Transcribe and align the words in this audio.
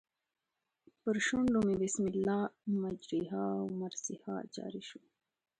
پر 1.01 1.15
شونډو 1.27 1.59
مې 1.67 1.75
بسم 1.83 2.03
الله 2.13 2.41
مجریها 2.81 3.43
و 3.61 3.67
مرسیها 3.81 4.35
جاري 4.55 4.83
شو. 4.89 5.01